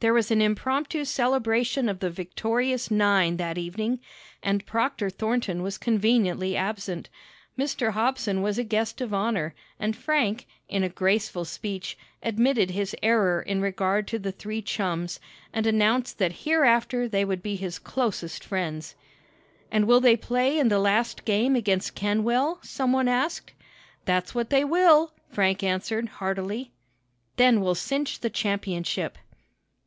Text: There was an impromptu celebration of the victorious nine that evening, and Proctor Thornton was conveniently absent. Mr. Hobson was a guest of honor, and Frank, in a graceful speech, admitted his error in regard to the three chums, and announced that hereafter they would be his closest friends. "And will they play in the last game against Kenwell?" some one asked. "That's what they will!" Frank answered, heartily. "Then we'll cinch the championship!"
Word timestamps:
There 0.00 0.14
was 0.14 0.30
an 0.30 0.40
impromptu 0.40 1.04
celebration 1.04 1.88
of 1.88 1.98
the 1.98 2.08
victorious 2.08 2.88
nine 2.88 3.36
that 3.38 3.58
evening, 3.58 3.98
and 4.44 4.64
Proctor 4.64 5.10
Thornton 5.10 5.60
was 5.60 5.76
conveniently 5.76 6.56
absent. 6.56 7.08
Mr. 7.58 7.90
Hobson 7.90 8.40
was 8.40 8.58
a 8.58 8.62
guest 8.62 9.00
of 9.00 9.12
honor, 9.12 9.56
and 9.80 9.96
Frank, 9.96 10.46
in 10.68 10.84
a 10.84 10.88
graceful 10.88 11.44
speech, 11.44 11.98
admitted 12.22 12.70
his 12.70 12.94
error 13.02 13.42
in 13.42 13.60
regard 13.60 14.06
to 14.06 14.20
the 14.20 14.30
three 14.30 14.62
chums, 14.62 15.18
and 15.52 15.66
announced 15.66 16.18
that 16.18 16.44
hereafter 16.44 17.08
they 17.08 17.24
would 17.24 17.42
be 17.42 17.56
his 17.56 17.80
closest 17.80 18.44
friends. 18.44 18.94
"And 19.68 19.88
will 19.88 20.00
they 20.00 20.16
play 20.16 20.60
in 20.60 20.68
the 20.68 20.78
last 20.78 21.24
game 21.24 21.56
against 21.56 21.96
Kenwell?" 21.96 22.60
some 22.62 22.92
one 22.92 23.08
asked. 23.08 23.52
"That's 24.04 24.32
what 24.32 24.50
they 24.50 24.62
will!" 24.64 25.12
Frank 25.32 25.64
answered, 25.64 26.08
heartily. 26.20 26.70
"Then 27.34 27.60
we'll 27.60 27.74
cinch 27.74 28.20
the 28.20 28.30
championship!" 28.30 29.18